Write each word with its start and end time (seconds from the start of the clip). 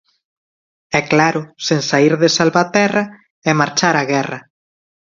E 0.97 0.99
claro, 1.11 1.41
sen 1.65 1.81
saír 1.89 2.13
de 2.21 2.29
Salvaterra 2.37 3.03
e 3.49 3.51
marchar 3.61 3.95
á 4.01 4.03
guerra. 4.11 4.39